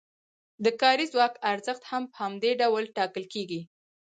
د 0.63 0.65
کاري 0.81 1.05
ځواک 1.13 1.33
ارزښت 1.51 1.83
هم 1.91 2.03
په 2.11 2.15
همدې 2.23 2.51
ډول 2.61 2.83
ټاکل 2.97 3.23
کیږي. 3.33 3.61